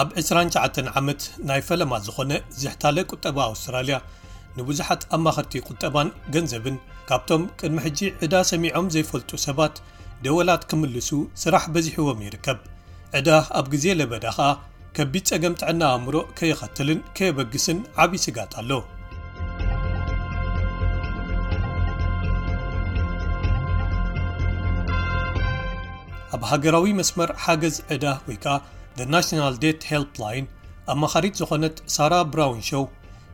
[0.00, 3.96] ኣብ 29 ዓመት ናይ ፈለማ ዝኾነ ዝሕታለ ቁጠባ ኣውስትራልያ
[4.58, 6.76] ንብዙሓት ኣማኸርቲ ቁጠባን ገንዘብን
[7.08, 9.74] ካብቶም ቅድሚ ሕጂ ዕዳ ሰሚዖም ዘይፈልጡ ሰባት
[10.24, 11.10] ደወላት ክምልሱ
[11.42, 12.60] ስራሕ በዚሕዎም ይርከብ
[13.20, 13.28] ዕዳ
[13.60, 14.48] ኣብ ግዜ ለበዳ ኸኣ
[14.98, 18.70] ከቢድ ጸገም ጥዕና ኣእምሮ ከይኸትልን ከየበግስን ዓብዪ ስጋት ኣሎ
[26.36, 28.56] ኣብ ሃገራዊ መስመር ሓገዝ ዕዳ ወይ ከኣ
[29.14, 30.46] ናሽናል ደት ሄልፕ ላይን
[30.92, 32.84] ኣብ መኻሪት ዝኾነት ሳራ ብራውን ሾው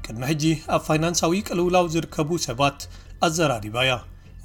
[0.05, 0.45] ቅድሚ ሕጂ
[0.75, 2.81] ኣብ ፋይናንሳዊ ቀልውላው ዝርከቡ ሰባት
[3.29, 3.95] ኣዘራሪባ እያ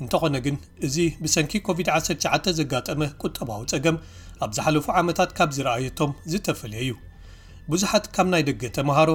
[0.04, 3.98] እንተኾነ ግን እዚ ብሰንኪ ኮቪd-19 ዘጋጠመ ቁጠባዊ ጸገም
[4.44, 6.94] ኣብ ዝሓለፉ ዓመታት ካብ ዝረኣየቶም ዝተፈለየ እዩ
[7.72, 9.10] ብዙሓት ካብ ናይ ደገተመሃሮ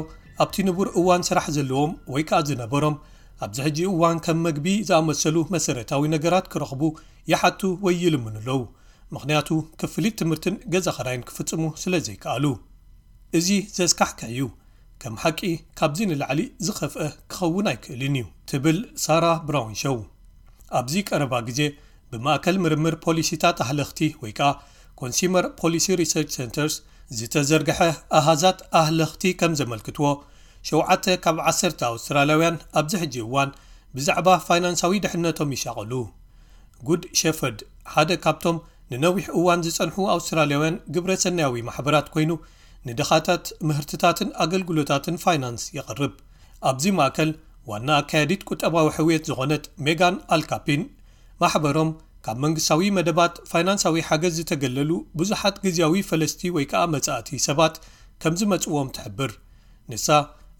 [0.45, 2.97] ኣብቲ ንቡር እዋን ስራሕ ዘለዎም ወይ ከኣ ዝነበሮም
[3.45, 6.83] ኣብዚ ሕጂ እዋን ከም መግቢ ዝኣመሰሉ መሰረታዊ ነገራት ክረኽቡ
[7.33, 8.59] ይሓቱ ወይ ይልምን ኣለዉ
[9.15, 9.49] ምኽንያቱ
[9.81, 12.47] ክፍሊት ትምህርትን ገዛ ኸዳይን ክፍጽሙ ስለ ዘይከኣሉ
[13.39, 14.43] እዚ ዘስካሕካ እዩ
[15.03, 15.41] ከም ሓቂ
[15.79, 19.97] ካብዚ ንላዕሊ ዝኸፍአ ክኸውን ኣይክእልን እዩ ትብል ሳራ ብራውንሸው
[20.79, 21.61] ኣብዚ ቀረባ ግዜ
[22.11, 24.51] ብማእከል ምርምር ፖሊሲታት ኣህለኽቲ ወይ ከኣ
[25.01, 26.77] ኮንስመር ፖሊሲ ሪሰርች ሰንተርስ
[27.19, 27.81] ዝተዘርግሐ
[28.19, 30.07] ኣሃዛት ኣህለኽቲ ከም ዘመልክትዎ
[30.71, 33.51] 7 ካብ 1 ኣውስትራላያውያን ኣብዚ ሕጂ እዋን
[33.97, 35.93] ብዛዕባ ፋይናንሳዊ ድሕነቶም ይሻቐሉ
[36.89, 37.61] ጉድ ሸፈርድ
[37.95, 38.57] ሓደ ካብቶም
[38.93, 42.31] ንነዊሕ እዋን ዝጸንሑ ኣውስትራልያውያን ግብረ ሰናያዊ ማሕበራት ኰይኑ
[42.89, 46.13] ንድኻታት ምህርትታትን ኣገልግሎታትን ፋይናንስ የቐርብ
[46.71, 47.31] ኣብዚ ማእከል
[47.71, 50.83] ዋና ኣካያዲት ቁጠባዊ ሕውየት ዝዀነት ሜጋን ኣልካፒን
[51.43, 51.91] ማሕበሮም
[52.27, 57.75] ካብ መንግስታዊ መደባት ፋይናንሳዊ ሓገዝ ዝተገለሉ ብዙሓት ግዜያዊ ፈለስቲ ወይ ከኣ መጻእቲ ሰባት
[58.23, 59.33] ከም ዝመጽዎም ትሕብር
[59.93, 60.09] ንሳ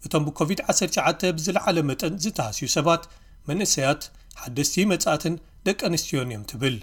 [0.05, 3.05] እቶም ብኮቪድ-19 ብዝለዓለ መጠን ዝተሃስዩ ሰባት
[3.51, 4.03] መንእሰያት
[4.43, 5.35] ሓደስቲ መጻእትን
[5.69, 6.75] ደቂ ኣንስትዮን እዮም ትብል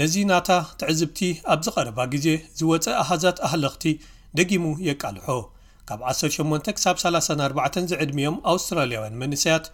[0.00, 0.48] ነዚ ናታ
[0.80, 1.20] ትዕዝብቲ
[1.52, 2.26] ኣብ ዝቐረባ ግዜ
[2.58, 3.84] ዝወፀእ ኣሃዛት ኣህለኽቲ
[4.38, 5.26] ደጊሙ የቃልሖ
[5.88, 9.64] ካብ 18-ሳ34 ዝዕድሚዮም ኣውስትራልያውያን መንእስያት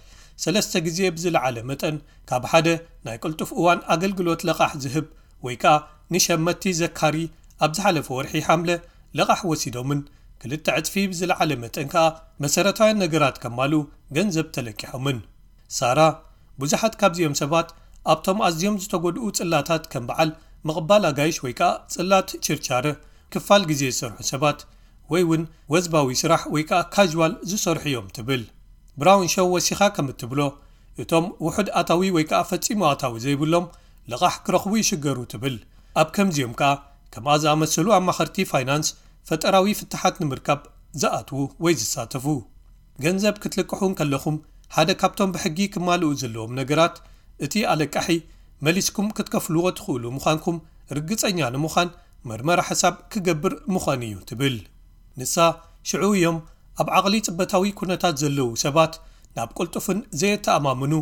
[0.42, 1.96] ሰለስተ ግዜ ብዝለዓለ መጠን
[2.30, 2.68] ካብ ሓደ
[3.06, 5.06] ናይ ቅልጡፍ እዋን ኣገልግሎት ለቓሕ ዝህብ
[5.46, 5.74] ወይ ከኣ
[6.14, 7.16] ንሸመድቲ ዘካሪ
[7.66, 8.70] ኣብ ዝሓለፈ ወርሒ ሓምለ
[9.18, 10.00] ለቓሕ ወሲዶምን
[10.42, 12.06] ክልተ ዕጥፊ ብዝለዓለ መጠን ከኣ
[12.44, 13.74] መሰረታውያን ነገራት ከማሉ
[14.18, 15.20] ገንዘብ ተለቂሖምን
[15.80, 16.00] ሳራ
[16.62, 17.68] ብዙሓት ካብዚኦም ሰባት
[18.12, 20.30] ኣብቶም ኣዝዮም ዝተጎድኡ ጽላታት ከም በዓል
[20.68, 22.86] ምቕባል ኣጋይሽ ወይ ከኣ ጽላት ችርቻረ
[23.32, 24.58] ክፋል ግዜ ዝሰርሑ ሰባት
[25.12, 25.42] ወይ እውን
[25.72, 28.42] ወዝባዊ ስራሕ ወይ ከኣ ካጅዋል ዝሰርሑ እዮም ትብል
[29.02, 30.40] ብራውንሾ ወሲኻ ከም እትብሎ
[31.02, 33.66] እቶም ውሑድ ኣታዊ ወይ ከኣ ፈጺሙ ኣታዊ ዘይብሎም
[34.12, 35.56] ልቓሕ ክረኽቡ ይሽገሩ ትብል
[36.02, 36.70] ኣብ ከምዚኦም ከኣ
[37.14, 38.88] ከምኣ ዝኣመሰሉ ኣብ ማኸርቲ ፋይናንስ
[39.28, 40.60] ፈጠራዊ ፍትሓት ንምርካብ
[41.02, 42.26] ዝኣትዉ ወይ ዝሳተፉ
[43.04, 44.36] ገንዘብ ክትልክሑን ከለኹም
[44.76, 46.96] ሓደ ካብቶም ብሕጊ ክማልኡ ዘለዎም ነገራት
[47.44, 48.08] እቲ ኣለቃሒ
[48.66, 50.58] መሊስኩም ክትከፍልዎ ትኽእሉ ምዃንኩም
[50.96, 51.88] ርግፀኛ ንምዃን
[52.28, 54.56] መርመራ ሓሳብ ክገብር ምዃን እዩ ትብል
[55.20, 55.34] ንሳ
[55.88, 56.38] ሽዑ እዮም
[56.82, 58.94] ኣብ ዓቕሊ ፅበታዊ ኩነታት ዘለዉ ሰባት
[59.36, 60.94] ናብ ቅልጡፍን ዘየተኣማምኑ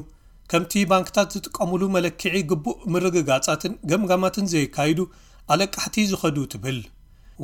[0.50, 4.98] ከምቲ ባንክታት ዝጥቀምሉ መለክዒ ግቡእ ምርግጋጻትን ገምጋማትን ዘየካይዱ
[5.52, 6.78] ኣለቃሕቲ ዝኸዱ ትብል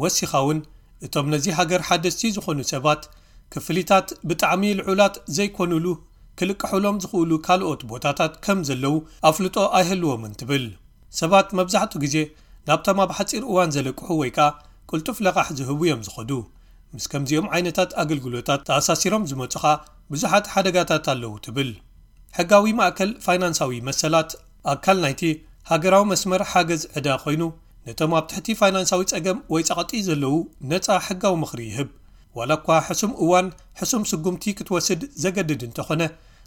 [0.02, 0.58] ወሲኻ እውን
[1.06, 3.02] እቶም ነዚ ሃገር ሓደስቲ ዝኾኑ ሰባት
[3.54, 5.84] ክፍሊታት ብጣዕሚ ልዑላት ዘይኮኑሉ
[6.40, 8.94] ክልቅሕሎም ዝኽእሉ ካልኦት ቦታታት ከም ዘለው
[9.30, 10.64] ኣፍልጦ ኣይህልዎምን ትብል
[11.20, 12.16] ሰባት መብዛሕትኡ ግዜ
[12.68, 14.46] ናብቶም ኣብ ሓፂር እዋን ዘለቅሑ ወይ ከኣ
[14.90, 16.30] ቅልጡፍ ለቓሕ ዝህቡ እዮም ዝኸዱ
[16.96, 19.64] ምስ ከምዚኦም ዓይነታት ኣገልግሎታት ተኣሳሲሮም ዝመጹኻ
[20.12, 21.70] ብዙሓት ሓደጋታት ኣለዉ ትብል
[22.38, 24.30] ሕጋዊ ማእከል ፋይናንሳዊ መሰላት
[24.74, 25.22] ኣካል ናይቲ
[25.70, 27.42] ሃገራዊ መስመር ሓገዝ ዕዳ ኮይኑ
[27.88, 30.36] ነቶም ኣብ ትሕቲ ፋይናንሳዊ ጸገም ወይ ጸቐጢ ዘለዉ
[30.70, 31.90] ነፃ ሕጋዊ ምኽሪ ይህብ
[32.38, 33.46] ዋላ እኳ ሕሱም እዋን
[33.80, 36.02] ሕሱም ስጉምቲ ክትወስድ ዘገድድ እንተኾነ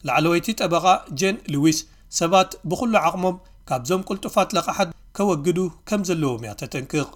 [0.07, 0.85] ላዕለወይቲ ጠበቓ
[1.21, 1.79] ጀን ሉዊስ
[2.19, 3.35] ሰባት ብዅሉ ዓቕሞም
[3.69, 7.09] ካብዞም ቅልጡፋት ለቕሓት ከወግዱ ከም ዘለዎም እያ ተጠንቅቕ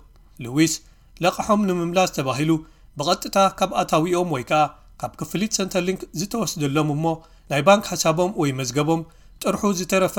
[0.46, 0.74] ሉዊስ
[1.24, 2.52] ለቕሖም ንምምላስ ተባሂሉ
[3.00, 4.60] ብቐጥታ ካብ ኣታዊኦም ወይ ከኣ
[5.02, 7.04] ካብ ክፍሊት ሰንተርሊንክ ዝተወስደሎም እሞ
[7.52, 9.02] ናይ ባንክ ሓሳቦም ወይ መዝገቦም
[9.42, 10.18] ጥርሑ ዝተረፈ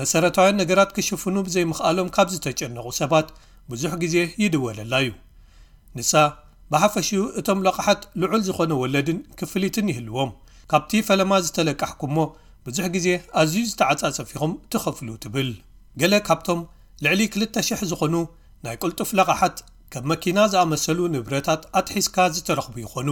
[0.00, 3.28] መሰረታውያን ነገራት ክሽፍኑ ብዘይምኽኣሎም ካብ ዝተጨነቑ ሰባት
[3.72, 5.10] ብዙሕ ግዜ ይድወለላ እዩ
[5.96, 6.12] ንሳ
[6.72, 10.30] ብሓፈሽኡ እቶም ለቕሓት ልዑል ዝኾነ ወለድን ክፍሊትን ይህልዎም
[10.70, 12.16] ካብቲ ፈለማ ዝተለቃሕኩሞ
[12.66, 13.06] ብዙሕ ግዜ
[13.40, 15.48] ኣዝዩ ዝተዓጻጸፊኹም ትኸፍሉ ትብል
[16.00, 16.60] ገለ ካብቶም
[17.04, 18.14] ልዕሊ 2,000 ዝኾኑ
[18.64, 19.56] ናይ ቅልጡፍ ለቓሓት
[19.92, 23.08] ከም መኪና ዝኣመሰሉ ንብረታት ኣትሒዝካ ዝተረኽቡ ይኾኑ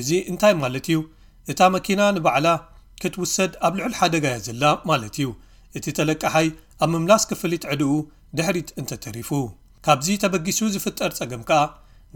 [0.00, 0.98] እዚ እንታይ ማለት እዩ
[1.52, 2.46] እታ መኪና ንባዕላ
[3.02, 5.28] ክትውሰድ ኣብ ልዕል ሓደጋ ያ ዘላ ማለት እዩ
[5.78, 6.48] እቲ ተለቃሓይ
[6.84, 7.92] ኣብ ምምላስ ክፍሊት ዕድኡ
[8.38, 9.30] ድሕሪት እንተተሪፉ
[9.86, 11.60] ካብዚ ተበጊሱ ዝፍጠር ጸገም ከኣ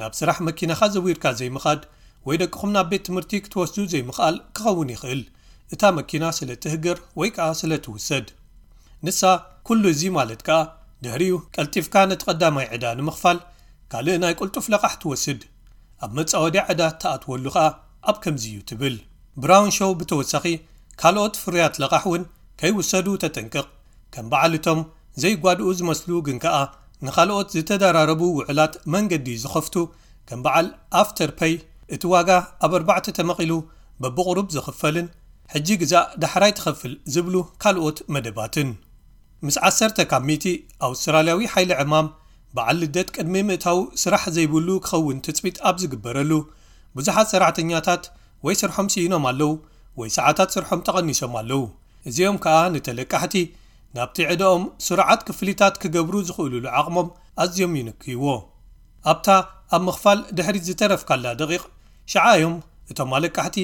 [0.00, 1.80] ናብ ስራሕ መኪናኻ ዘዊርካ ዘይምኻድ
[2.26, 5.22] ወይ ደቅኹም ናብ ቤት ትምህርቲ ክትወስዱ ዘይምኽኣል ክኸውን ይኽእል
[5.74, 8.26] እታ መኪና ስለ ትህግር ወይ ከኣ ስለ ትውሰድ
[9.06, 9.20] ንሳ
[9.66, 10.58] ኩሉ እዚ ማለት ከኣ
[11.04, 13.38] ድሕሪኡ ቀልጢፍካ ነቲ ቐዳማይ ዕዳ ንምኽፋል
[13.92, 15.40] ካልእ ናይ ቁልጡፍ ለቓሕ ትወስድ
[16.04, 17.66] ኣብ መጻወድያ ዕዳ እተኣትወሉ ኸኣ
[18.10, 18.96] ኣብ ከምዚ እዩ ትብል
[19.42, 20.46] ብራውን ሾው ብተወሳኺ
[21.00, 22.22] ካልኦት ፍርያት ለቓሕ እውን
[22.60, 23.66] ከይውሰዱ ተጠንቅቕ
[24.14, 24.80] ከም በዓል እቶም
[25.24, 26.56] ዘይጓድኡ ዝመስሉ ግን ከኣ
[27.06, 29.76] ንኻልኦት ዝተደራረቡ ውዕላት መንገዲ ዝኸፍቱ
[30.30, 30.66] ከም በዓል
[31.02, 31.54] ኣፍተር ፐይ
[31.94, 32.30] እቲ ዋጋ
[32.64, 33.52] ኣብ 4ባዕተ ተመቒሉ
[34.02, 35.08] በብቝሩብ ዚኽፈልን
[35.52, 38.68] ሕጂ ግዛእ ዳሕራይ ትኸፍል ዚብሉ ካልኦት መደባትን
[39.46, 39.78] ምስ ዓሰ
[40.10, 40.44] ካብ 1ቲ
[40.88, 42.06] ኣውስትራልያዊ ሓይሊ ዕማም
[42.56, 46.32] በዓል ልደት ቅድሚ ምእታዊ ስራሕ ዘይብሉ ኪኸውን ትጽሚጥ ኣብ ዚግበረሉ
[46.96, 48.04] ብዙሓት ሰራሕተኛታት
[48.46, 49.50] ወይ ስርሖም ስኢኖም ኣለዉ
[50.00, 51.60] ወይ ሰዓታት ስርሖም ተቐኒሶም ኣለዉ
[52.10, 53.34] እዚኦም ከኣ ንተለቃሕቲ
[53.96, 57.08] ናብቲ ዕደኦም ሱሩዓት ክፍልታት ኪገብሩ ዚኽእሉሉዓቕሞም
[57.44, 58.28] ኣዝዮም ይንክይዎኣ
[59.76, 61.62] ኣብ ምኽፋል ድሕሪ ዝተረፍካላ ደቒቕ
[62.12, 62.54] ሸዮም
[62.90, 63.56] እቶም ኣለካሕቲ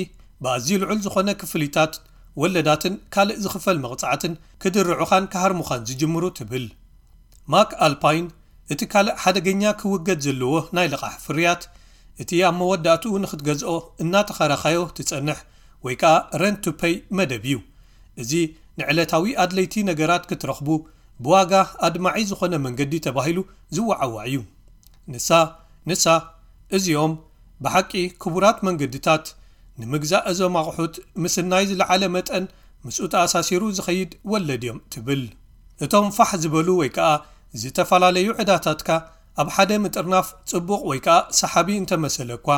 [0.43, 1.95] ብኣዝዩ ልዑል ዝዀነ ክፍሊታት
[2.43, 6.65] ወለዳትን ካልእ ዝኽፈል መቕጻዕትን ክድርዑኻን ካሃርሙኻን ዚጅምሩ ትብል
[7.53, 8.27] ማክ ኣልፓይን
[8.73, 11.63] እቲ ካልእ ሓደገኛ ክውገድ ዘለዎ ናይ ለቓሕ ፍርያት
[12.23, 13.75] እቲ ኣብ መወዳእትኡ ንኽትገዝኦ
[14.05, 15.39] እናተኸራኻዮ ትጸንሕ
[15.87, 17.59] ወይ ከኣ ረንቱፐይ መደብ እዩ
[18.23, 18.33] እዚ
[18.79, 20.69] ንዕለታዊ ኣድለይቲ ነገራት ክትረኽቡ
[21.27, 21.53] ብዋጋ
[21.89, 23.39] ኣድማዒ ዝዀነ መንገዲ ተባሂሉ
[23.77, 24.39] ዝወዓዋዕ እዩ
[25.15, 25.29] ንሳ
[25.89, 26.05] ንሳ
[26.77, 27.13] እዚኦም
[27.65, 27.93] ብሓቂ
[28.23, 29.25] ክቡራት መንገዲታት
[29.81, 32.45] ንምግዛእ እዞም ኣቑሑት ምስናይ ዝለዓለ መጠን
[32.87, 35.23] ምስኡ ተኣሳሲሩ ዝኸይድ ወለድ እዮም ትብል
[35.85, 37.09] እቶም ፋሕ ዝበሉ ወይ ከኣ
[37.61, 38.89] ዝተፈላለዩ ዕዳታትካ
[39.43, 42.49] ኣብ ሓደ ምጥርናፍ ጽቡቕ ወይ ከኣ ሰሓቢ እንተመሰለ እኳ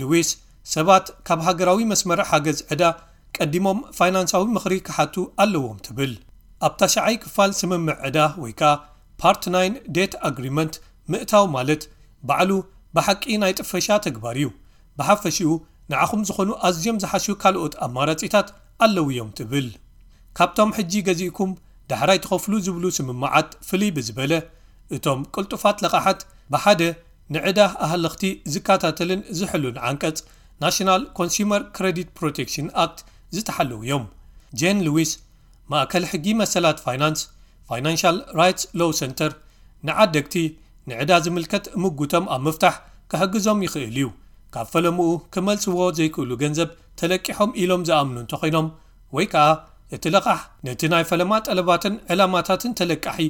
[0.00, 0.28] ሉዊስ
[0.74, 2.82] ሰባት ካብ ሃገራዊ መስመር ሓገዝ ዕዳ
[3.36, 6.12] ቀዲሞም ፋይናንሳዊ ምኽሪ ክሓቱ ኣለዎም ትብል
[6.66, 8.72] ኣብ ታሸዓይ ክፋል ስምምዕ ዕዳ ወይ ከኣ
[9.22, 9.64] ፓርት ና
[9.98, 10.74] ዴት ኣግሪመንት
[11.12, 11.82] ምእታው ማለት
[12.28, 12.52] በዕሉ
[12.96, 14.48] ብሓቂ ናይ ጥፈሻ ተግባር እዩ
[14.98, 15.50] ብሓፈሽኡ
[15.92, 18.48] ንዓኹም ዝኾኑ ኣዝዮም ዝሓሽ ካልኦት ኣማራጺታት
[18.84, 19.68] ኣለው እዮም ትብል
[20.38, 21.50] ካብቶም ሕጂ ገዚእኩም
[21.90, 24.32] ዳሕራይ ተኸፍሉ ዝብሉ ስምማዓት ፍልይ ብዝበለ
[24.96, 26.20] እቶም ቅልጡፋት ለቓሓት
[26.52, 26.82] ብሓደ
[27.34, 28.22] ንዕዳ ኣሃለኽቲ
[28.54, 30.18] ዝካታተልን ዝሕሉንዓንቀጽ
[30.62, 32.98] ናሽናል ኮንስመር ክረዲት ፕሮቴክሽን ኣክት
[33.36, 34.04] ዝተሓለው እዮም
[34.60, 35.12] ጀን ሉዊስ
[35.72, 37.20] ማእከል ሕጊ መሰላት ፋይናንስ
[37.68, 39.32] ፋናንሽል ራትስ ሎ ሰንተር
[39.88, 40.34] ንዓደግቲ
[40.90, 42.74] ንዕዳ ዚምልከት እምጉቶም ኣብ ምፍታሕ
[43.10, 44.06] ክሕግዞም ይኽእል እዩ
[44.54, 46.70] ካብ ፈለሙኡ ክመልጽዎ ዘይክእሉ ገንዘብ
[47.00, 48.66] ተለቂሖም ኢሎም ዝኣምኑ እንተ ዀይኖም
[49.16, 49.46] ወይ ከኣ
[49.96, 53.20] እቲ ለቓሕ ነቲ ናይ ፈለማ ጠለባትን ዕላማታትን ተለቃሒ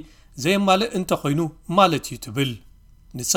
[0.43, 1.41] ዘየማልእ እንተ ዀይኑ
[1.79, 2.51] ማለት እዩ ትብል
[3.19, 3.35] ንሳ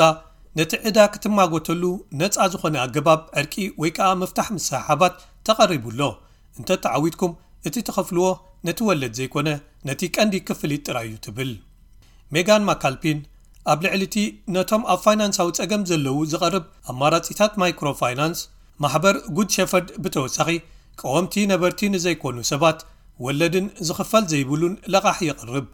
[0.58, 1.82] ነቲ ዕዳ ክትማጐተሉ
[2.20, 5.14] ነጻ ዝዀነ ኣገባብ ዕርቂ ወይ ከኣ ምፍታሕ ምሰሓሓባት
[5.48, 6.00] ተቐሪቡኣሎ
[6.58, 7.32] እንተ እተዓዊትኩም
[7.68, 8.26] እቲ ተኸፍልዎ
[8.66, 9.48] ነቲ ወለድ ዘይኰነ
[9.88, 11.50] ነቲ ቀንዲ ክፍሊጥ ጥራይ እዩ ትብል
[12.34, 13.18] ሜጋን ማካልፒን
[13.72, 14.16] ኣብ ልዕሊ እቲ
[14.54, 18.40] ነቶም ኣብ ፋይናንሳዊ ጸገም ዘለዉ ዝቐርብ ኣማራጺታት ማይክሮፋይናንስ
[18.82, 20.48] ማሕበር ጉድሸፈርድ ብተወሳኺ
[21.00, 22.78] ቀወምቲ ነበርቲ ንዘይኮኑ ሰባት
[23.24, 25.66] ወለድን ዝኽፈል ዘይብሉን ለቓሕ ይቕርብ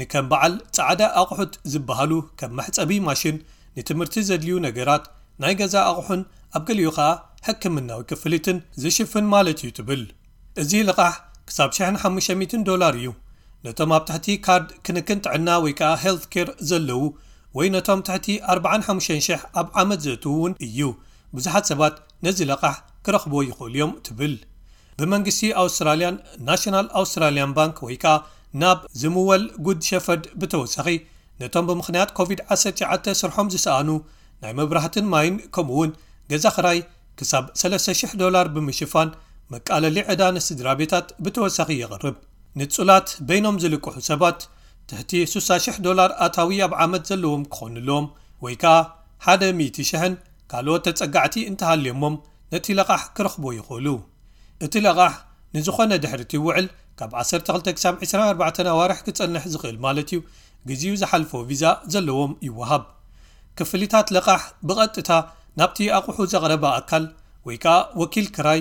[0.00, 3.36] ንከም በዓል ጻዕዳ ኣቑሑት ዝበሃሉ ከም መሕፀቢ ማሽን
[3.78, 5.04] ንትምህርቲ ዘድልዩ ነገራት
[5.44, 6.22] ናይ ገዛ ኣቑሑን
[6.56, 7.08] ኣብ ገሊኡ ኸኣ
[7.48, 10.02] ሕክምናዊ ክፍልትን ዝሽፍን ማለት እዩ ትብል
[10.62, 11.14] እዚ ልቓሕ
[11.50, 13.08] ክሳብ 1500 ዶላር እዩ
[13.66, 17.02] ነቶም ኣብ ታሕቲ ካርድ ክንክን ጥዕና ወይ ከዓ ሄልት ካር ዘለዉ
[17.56, 20.78] ወይ ነቶም ትሕቲ 45 ሽሕ ኣብ ዓመት ዘእትው እውን እዩ
[21.36, 21.94] ብዙሓት ሰባት
[22.24, 22.76] ነዚ ለቓሕ
[23.06, 24.34] ክረኽቦ ይኽእሉ እዮም ትብል
[25.00, 26.16] ብመንግስቲ ኣውስትራልያን
[26.48, 28.14] ናሽናል ኣውስትራልያን ባንክ ወይ ከኣ
[28.62, 30.88] ናብ ዝምወል ጉድ ሸፈድ ብተወሳኺ
[31.42, 33.90] ነቶም ብምኽንያት ኮቪድ-19 ስርሖም ዝሰኣኑ
[34.44, 35.92] ናይ መብራህትን ማይን ከምኡ እውን
[36.32, 36.80] ገዛ ክራይ
[37.20, 39.10] ክሳብ 3,00 ዶላር ብምሽፋን
[39.54, 42.16] መቃለሊ ዕዳ ንስድራ ቤታት ብተወሳኺ የቕርብ
[42.60, 44.40] ንጹላት በይኖም ዝልቅሑ ሰባት
[44.92, 48.06] ትሕቲ 66 ዶላር ኣታዊ ኣብ ዓመት ዘለዎም ክኾኑሎም
[48.44, 48.72] ወይ ከኣ
[49.26, 50.14] ሓደ 100,000ን
[50.50, 52.14] ካልኦት ተጸጋዕቲ እንተሃልዮሞም
[52.54, 53.86] ነቲ ልቓሕ ክረኽቦ ይኽእሉ
[54.64, 55.14] እቲ ልቓሕ
[55.54, 56.66] ንዝኾነ ድሕርቲ ውዕል
[56.98, 60.20] ካብ 12 ክሳብ 24 ኣዋርሕ ክጸንሕ ዝኽእል ማለት እዩ
[60.70, 61.62] ግዜኡ ዝሓልፎ ቪዛ
[61.94, 62.84] ዘለዎም ይወሃብ
[63.60, 65.10] ክፍሊታት ልቓሕ ብቐጥታ
[65.60, 67.04] ናብቲ ኣቑሑ ዘቕረበ ኣካል
[67.46, 68.60] ወይ ከኣ ወኪል ክራይ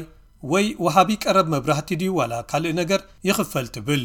[0.53, 4.03] ወይ ወሃቢ ቀረብ መብራህቲ ድዩ ዋላ ካልእ ነገር ይኽፈል ትብል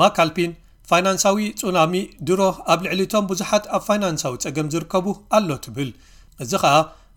[0.00, 0.52] ማካልፒን
[0.90, 1.94] ፋይናንሳዊ ጹናሚ
[2.28, 2.40] ድሮ
[2.72, 5.06] ኣብ ልዕሊቶም ብዙሓት ኣብ ፋይናንሳዊ ጸገም ዝርከቡ
[5.36, 5.90] ኣሎ ትብል
[6.42, 6.72] እዚ ኸኣ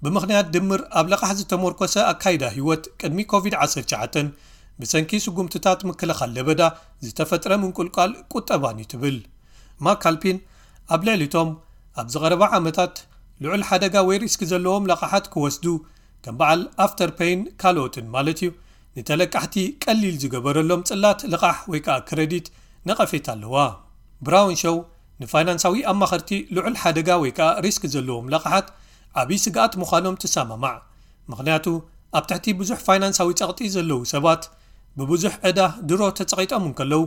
[0.05, 4.15] ብምኽንያት ድምር ኣብ ለቓሕ ዝተመርኰሰ ኣካይዳ ህይወት ቅድሚ ኮቪድ-19
[4.81, 6.61] ብሰንኪ ስጉምትታት ምክልኻል ለበዳ
[7.05, 9.17] ዝተፈጥረ ምንቁልቋል ቁጠባን እዩ ትብል
[9.85, 10.37] ማካልፒን
[10.95, 11.49] ኣብ ልዕሊቶም
[12.01, 12.95] ኣብ ዝቐረባ ዓመታት
[13.43, 15.65] ልዑል ሓደጋ ወይ ሪስክ ዘለዎም ለቕሓት ክወስዱ
[16.25, 18.51] ከም በዓል ኣፍተር ፓይን ካልኦትን ማለት እዩ
[18.99, 22.47] ንተለቃሕቲ ቀሊል ዝገበረሎም ጽላት ልቓሕ ወይ ከኣ ክረዲት
[22.89, 23.55] ንቐፊት ኣለዋ
[24.27, 24.75] ብራውን ሾው
[25.21, 28.67] ንፋይናንሳዊ ኣ ማኸርቲ ልዑል ሓደጋ ወይ ከኣ ሪስክ ዘለዎም ለቕሓት
[29.21, 30.77] ዓብዪ ስግኣት ምዃኖም ትሰማማዕ
[31.31, 31.65] ምኽንያቱ
[32.17, 34.43] ኣብ ትሕቲ ብዙሕ ፋይናንሳዊ ጸቕጢ ዘለዉ ሰባት
[34.99, 35.59] ብብዙሕ ዕዳ
[35.89, 37.01] ድሮ ተጸቒጦም እንከለዉ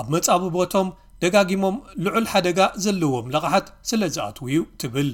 [0.00, 0.88] ኣብ መጻብቦቶም
[1.22, 5.10] ደጋጊሞም ልዑል ሓደጋ ዘለዎም ለቕሓት ስለ ዝኣትው እዩ ትብል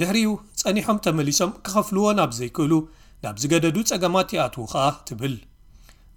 [0.00, 2.72] ድሕሪኡ ጸኒሖም ተመሊሶም ኪኸፍልዎ ናብ ዘይክእሉ
[3.24, 5.34] ናብ ዝገደዱ ጸገማት ይኣትዉ ኸኣ ትብል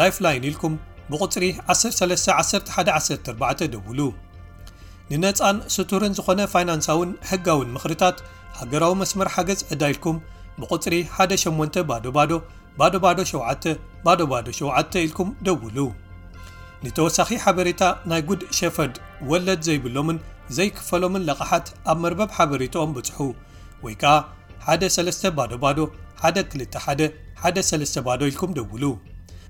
[0.00, 0.74] ላይፍላይን ኢልኩም
[1.12, 3.98] ብቝፅሪ 131114 ደውሉ
[5.10, 8.16] ንነፃን ስቱርን ዝኾነ ፋይናንሳውን ሕጋውን ምኽርታት
[8.58, 10.16] ሃገራዊ መስመር ሓገዝ ዕዳ ኢልኩም
[10.60, 12.04] ብቕፅሪ 18 ባዶ
[12.80, 13.72] ባዶ ዶ 7
[14.20, 15.78] ዶ 7 ኢልኩም ደውሉ
[16.84, 18.94] ንተወሳኺ ሓበሬታ ናይ ጉድ ሸፈርድ
[19.30, 20.16] ወለድ ዘይብሎምን
[20.56, 23.18] ዘይክፈሎምን ለቕሓት ኣብ መርበብ ሓበሬታኦም ብጽሑ
[23.84, 24.14] ወይ ከዓ
[24.74, 25.28] 13
[25.78, 25.88] ዶ
[26.24, 28.84] 121-13 ዶ ኢልኩም ደውሉ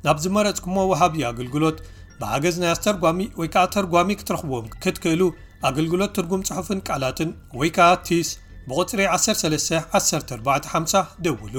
[0.04, 1.76] ናብ ዝመረጽኩዎ ወሃብ ዩ ኣገልግሎት
[2.22, 5.22] ብኣገዝ ናይ ኣስተርጓሚ ወይ ከዓ ተርጓሚ ክትረኽብዎም ክትክእሉ
[5.68, 8.28] ኣገልግሎት ትርጉም ጽሑፍን ቃላትን ወይ ከዓ ቲስ
[8.70, 11.56] ብቕፅሪ 13 ደውሉ